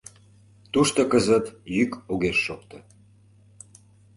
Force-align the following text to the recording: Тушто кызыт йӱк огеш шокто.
Тушто 0.73 1.01
кызыт 1.11 1.45
йӱк 1.75 1.91
огеш 2.11 2.37
шокто. 2.45 2.77